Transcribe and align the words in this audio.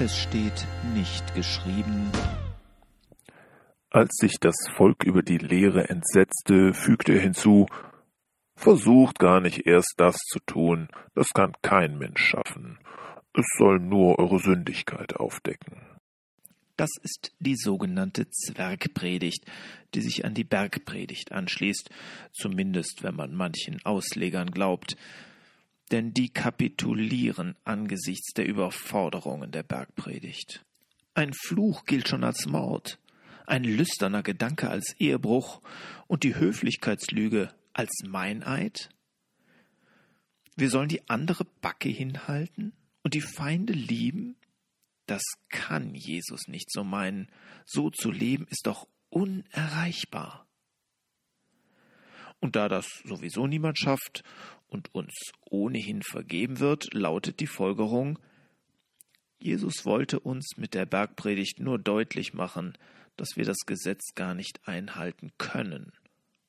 Es 0.00 0.18
steht 0.18 0.66
nicht 0.92 1.36
geschrieben. 1.36 2.10
Als 3.90 4.10
sich 4.16 4.40
das 4.40 4.56
Volk 4.74 5.04
über 5.04 5.22
die 5.22 5.38
Lehre 5.38 5.88
entsetzte, 5.88 6.74
fügte 6.74 7.12
er 7.12 7.20
hinzu 7.20 7.66
Versucht 8.56 9.20
gar 9.20 9.40
nicht 9.40 9.66
erst 9.66 9.94
das 9.98 10.16
zu 10.16 10.40
tun, 10.40 10.88
das 11.14 11.28
kann 11.28 11.52
kein 11.62 11.96
Mensch 11.96 12.24
schaffen. 12.24 12.80
Es 13.34 13.46
soll 13.56 13.78
nur 13.78 14.18
eure 14.18 14.40
Sündigkeit 14.40 15.14
aufdecken. 15.14 15.80
Das 16.76 16.90
ist 17.02 17.32
die 17.38 17.56
sogenannte 17.56 18.28
Zwergpredigt, 18.28 19.44
die 19.94 20.00
sich 20.00 20.24
an 20.24 20.34
die 20.34 20.42
Bergpredigt 20.42 21.30
anschließt, 21.30 21.88
zumindest 22.32 23.04
wenn 23.04 23.14
man 23.14 23.32
manchen 23.32 23.80
Auslegern 23.84 24.50
glaubt 24.50 24.96
denn 25.94 26.12
die 26.12 26.28
kapitulieren 26.28 27.54
angesichts 27.62 28.32
der 28.32 28.48
Überforderungen 28.48 29.52
der 29.52 29.62
Bergpredigt. 29.62 30.64
Ein 31.14 31.32
Fluch 31.32 31.84
gilt 31.84 32.08
schon 32.08 32.24
als 32.24 32.46
Mord, 32.46 32.98
ein 33.46 33.62
lüsterner 33.62 34.24
Gedanke 34.24 34.68
als 34.68 34.96
Ehebruch 34.98 35.62
und 36.08 36.24
die 36.24 36.34
Höflichkeitslüge 36.34 37.54
als 37.72 37.92
Meineid? 38.04 38.88
Wir 40.56 40.68
sollen 40.68 40.88
die 40.88 41.08
andere 41.08 41.44
Backe 41.60 41.90
hinhalten 41.90 42.72
und 43.04 43.14
die 43.14 43.20
Feinde 43.20 43.72
lieben? 43.72 44.34
Das 45.06 45.22
kann 45.48 45.94
Jesus 45.94 46.48
nicht 46.48 46.72
so 46.72 46.82
meinen. 46.82 47.28
So 47.66 47.90
zu 47.90 48.10
leben 48.10 48.48
ist 48.50 48.66
doch 48.66 48.88
unerreichbar. 49.10 50.44
Und 52.40 52.56
da 52.56 52.68
das 52.68 52.86
sowieso 53.04 53.46
niemand 53.46 53.78
schafft 53.78 54.22
und 54.68 54.94
uns 54.94 55.32
ohnehin 55.48 56.02
vergeben 56.02 56.60
wird, 56.60 56.92
lautet 56.92 57.40
die 57.40 57.46
Folgerung, 57.46 58.18
Jesus 59.38 59.84
wollte 59.84 60.20
uns 60.20 60.56
mit 60.56 60.74
der 60.74 60.86
Bergpredigt 60.86 61.60
nur 61.60 61.78
deutlich 61.78 62.32
machen, 62.32 62.78
dass 63.16 63.36
wir 63.36 63.44
das 63.44 63.66
Gesetz 63.66 64.14
gar 64.14 64.34
nicht 64.34 64.66
einhalten 64.66 65.32
können, 65.38 65.92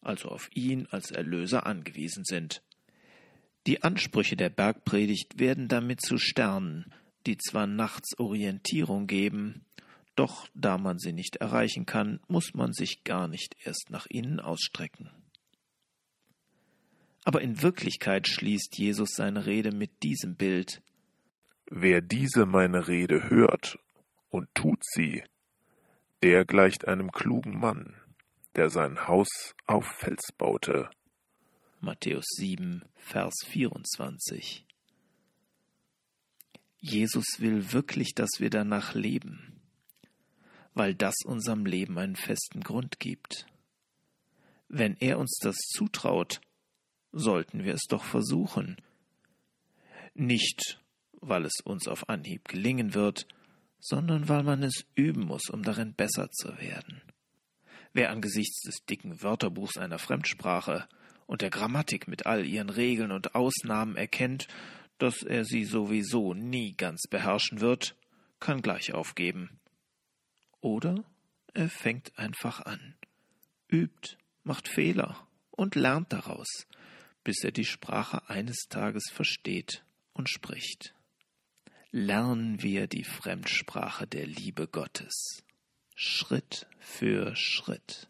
also 0.00 0.28
auf 0.28 0.48
ihn 0.54 0.86
als 0.90 1.10
Erlöser 1.10 1.66
angewiesen 1.66 2.24
sind. 2.24 2.62
Die 3.66 3.82
Ansprüche 3.82 4.36
der 4.36 4.48
Bergpredigt 4.48 5.38
werden 5.38 5.68
damit 5.68 6.00
zu 6.00 6.16
Sternen, 6.16 6.92
die 7.26 7.36
zwar 7.36 7.66
nachts 7.66 8.18
Orientierung 8.18 9.06
geben, 9.06 9.66
doch 10.14 10.48
da 10.54 10.78
man 10.78 10.98
sie 10.98 11.12
nicht 11.12 11.36
erreichen 11.36 11.84
kann, 11.84 12.20
muss 12.26 12.54
man 12.54 12.72
sich 12.72 13.04
gar 13.04 13.28
nicht 13.28 13.54
erst 13.64 13.90
nach 13.90 14.06
ihnen 14.08 14.40
ausstrecken. 14.40 15.10
Aber 17.28 17.42
in 17.42 17.60
Wirklichkeit 17.60 18.26
schließt 18.26 18.78
Jesus 18.78 19.10
seine 19.14 19.44
Rede 19.44 19.70
mit 19.70 20.02
diesem 20.02 20.34
Bild. 20.36 20.80
Wer 21.70 22.00
diese 22.00 22.46
meine 22.46 22.88
Rede 22.88 23.28
hört 23.28 23.78
und 24.30 24.48
tut 24.54 24.82
sie, 24.82 25.22
der 26.22 26.46
gleicht 26.46 26.88
einem 26.88 27.12
klugen 27.12 27.60
Mann, 27.60 27.94
der 28.56 28.70
sein 28.70 29.06
Haus 29.06 29.28
auf 29.66 29.84
Fels 29.84 30.32
baute. 30.38 30.88
Matthäus 31.80 32.24
7, 32.38 32.82
Vers 32.96 33.34
24. 33.44 34.64
Jesus 36.78 37.26
will 37.40 37.74
wirklich, 37.74 38.14
dass 38.14 38.30
wir 38.38 38.48
danach 38.48 38.94
leben, 38.94 39.60
weil 40.72 40.94
das 40.94 41.16
unserem 41.26 41.66
Leben 41.66 41.98
einen 41.98 42.16
festen 42.16 42.62
Grund 42.62 42.98
gibt. 42.98 43.44
Wenn 44.70 44.96
er 44.96 45.18
uns 45.18 45.36
das 45.42 45.56
zutraut, 45.56 46.40
sollten 47.12 47.64
wir 47.64 47.74
es 47.74 47.84
doch 47.88 48.04
versuchen. 48.04 48.76
Nicht, 50.14 50.80
weil 51.12 51.44
es 51.44 51.60
uns 51.64 51.88
auf 51.88 52.08
Anhieb 52.08 52.48
gelingen 52.48 52.94
wird, 52.94 53.26
sondern 53.80 54.28
weil 54.28 54.42
man 54.42 54.62
es 54.62 54.84
üben 54.94 55.26
muss, 55.26 55.48
um 55.50 55.62
darin 55.62 55.94
besser 55.94 56.30
zu 56.30 56.58
werden. 56.58 57.02
Wer 57.92 58.10
angesichts 58.10 58.62
des 58.62 58.84
dicken 58.84 59.22
Wörterbuchs 59.22 59.78
einer 59.78 59.98
Fremdsprache 59.98 60.88
und 61.26 61.42
der 61.42 61.50
Grammatik 61.50 62.08
mit 62.08 62.26
all 62.26 62.44
ihren 62.44 62.70
Regeln 62.70 63.12
und 63.12 63.34
Ausnahmen 63.34 63.96
erkennt, 63.96 64.48
dass 64.98 65.22
er 65.22 65.44
sie 65.44 65.64
sowieso 65.64 66.34
nie 66.34 66.74
ganz 66.74 67.02
beherrschen 67.08 67.60
wird, 67.60 67.96
kann 68.40 68.62
gleich 68.62 68.92
aufgeben. 68.94 69.60
Oder 70.60 71.04
er 71.54 71.68
fängt 71.68 72.18
einfach 72.18 72.60
an, 72.60 72.94
übt, 73.68 74.16
macht 74.42 74.68
Fehler 74.68 75.26
und 75.50 75.74
lernt 75.74 76.12
daraus, 76.12 76.66
bis 77.28 77.44
er 77.44 77.52
die 77.52 77.66
Sprache 77.66 78.26
eines 78.30 78.68
Tages 78.70 79.10
versteht 79.12 79.84
und 80.14 80.30
spricht. 80.30 80.94
Lernen 81.90 82.62
wir 82.62 82.86
die 82.86 83.04
Fremdsprache 83.04 84.06
der 84.06 84.26
Liebe 84.26 84.66
Gottes, 84.66 85.44
Schritt 85.94 86.66
für 86.78 87.36
Schritt. 87.36 88.07